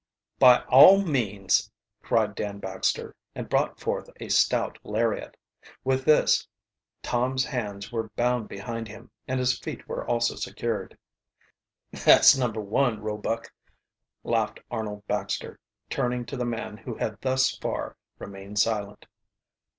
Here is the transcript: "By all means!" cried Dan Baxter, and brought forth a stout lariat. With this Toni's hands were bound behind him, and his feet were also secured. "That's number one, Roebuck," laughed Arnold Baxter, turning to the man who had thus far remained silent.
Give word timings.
"By 0.39 0.63
all 0.63 1.03
means!" 1.05 1.71
cried 2.01 2.33
Dan 2.33 2.57
Baxter, 2.57 3.15
and 3.35 3.47
brought 3.47 3.79
forth 3.79 4.09
a 4.19 4.29
stout 4.29 4.79
lariat. 4.83 5.37
With 5.83 6.05
this 6.05 6.47
Toni's 7.03 7.45
hands 7.45 7.91
were 7.91 8.09
bound 8.15 8.49
behind 8.49 8.87
him, 8.87 9.11
and 9.27 9.39
his 9.39 9.55
feet 9.59 9.87
were 9.87 10.03
also 10.03 10.33
secured. 10.35 10.97
"That's 11.91 12.35
number 12.35 12.61
one, 12.61 12.99
Roebuck," 13.03 13.53
laughed 14.23 14.59
Arnold 14.71 15.05
Baxter, 15.05 15.59
turning 15.87 16.25
to 16.25 16.35
the 16.35 16.45
man 16.45 16.77
who 16.77 16.95
had 16.95 17.21
thus 17.21 17.55
far 17.55 17.95
remained 18.17 18.57
silent. 18.57 19.05